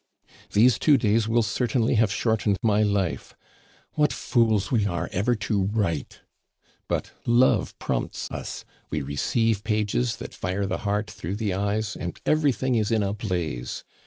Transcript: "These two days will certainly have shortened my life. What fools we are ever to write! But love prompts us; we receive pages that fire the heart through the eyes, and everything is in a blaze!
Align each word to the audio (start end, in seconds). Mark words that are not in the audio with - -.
"These 0.53 0.79
two 0.79 0.97
days 0.97 1.27
will 1.27 1.43
certainly 1.43 1.93
have 1.93 2.11
shortened 2.11 2.57
my 2.63 2.81
life. 2.81 3.35
What 3.93 4.11
fools 4.11 4.71
we 4.71 4.87
are 4.87 5.07
ever 5.11 5.35
to 5.45 5.65
write! 5.65 6.21
But 6.87 7.11
love 7.27 7.77
prompts 7.77 8.27
us; 8.31 8.65
we 8.89 9.03
receive 9.03 9.63
pages 9.63 10.15
that 10.15 10.33
fire 10.33 10.65
the 10.65 10.79
heart 10.79 11.11
through 11.11 11.35
the 11.35 11.53
eyes, 11.53 11.95
and 11.95 12.19
everything 12.25 12.73
is 12.73 12.89
in 12.89 13.03
a 13.03 13.13
blaze! 13.13 13.83